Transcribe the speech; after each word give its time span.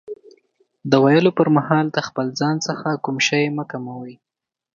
دریم: 0.05 0.89
د 0.91 0.93
ویلو 1.03 1.31
پر 1.37 1.47
مهال 1.57 1.85
د 1.91 1.97
خپل 2.07 2.27
ځان 2.39 2.55
څخه 2.67 2.89
کوم 3.05 3.17
شی 3.27 3.43
مه 3.57 3.63
کموئ. 3.71 4.13